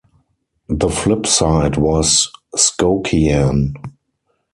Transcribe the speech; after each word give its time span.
The 0.67 0.89
flip 0.89 1.27
side 1.27 1.77
was 1.77 2.31
Skokiaan. 2.55 3.75